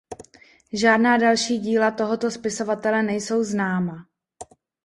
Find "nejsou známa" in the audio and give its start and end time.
3.03-4.07